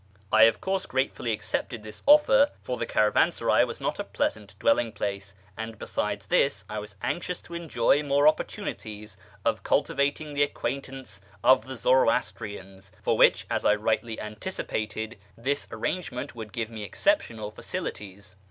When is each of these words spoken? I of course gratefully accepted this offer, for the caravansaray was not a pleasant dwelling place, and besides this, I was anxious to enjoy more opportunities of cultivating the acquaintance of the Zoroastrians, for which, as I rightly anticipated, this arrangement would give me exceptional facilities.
I 0.31 0.45
of 0.45 0.61
course 0.61 0.87
gratefully 0.87 1.31
accepted 1.31 1.83
this 1.83 2.01
offer, 2.07 2.49
for 2.63 2.77
the 2.77 2.87
caravansaray 2.87 3.63
was 3.65 3.79
not 3.79 3.99
a 3.99 4.03
pleasant 4.03 4.57
dwelling 4.57 4.93
place, 4.93 5.35
and 5.55 5.77
besides 5.77 6.25
this, 6.25 6.65
I 6.67 6.79
was 6.79 6.95
anxious 7.03 7.39
to 7.43 7.53
enjoy 7.53 8.01
more 8.01 8.27
opportunities 8.27 9.15
of 9.45 9.61
cultivating 9.61 10.33
the 10.33 10.41
acquaintance 10.41 11.21
of 11.43 11.67
the 11.67 11.75
Zoroastrians, 11.77 12.91
for 13.03 13.15
which, 13.15 13.45
as 13.47 13.63
I 13.63 13.75
rightly 13.75 14.19
anticipated, 14.19 15.19
this 15.37 15.67
arrangement 15.71 16.33
would 16.33 16.51
give 16.51 16.71
me 16.71 16.81
exceptional 16.81 17.51
facilities. 17.51 18.33